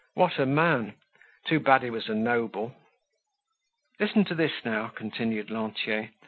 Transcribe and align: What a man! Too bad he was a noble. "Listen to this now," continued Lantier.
What 0.15 0.39
a 0.39 0.47
man! 0.47 0.95
Too 1.45 1.59
bad 1.59 1.83
he 1.83 1.91
was 1.91 2.09
a 2.09 2.15
noble. 2.15 2.73
"Listen 3.99 4.25
to 4.25 4.33
this 4.33 4.65
now," 4.65 4.87
continued 4.87 5.51
Lantier. 5.51 6.09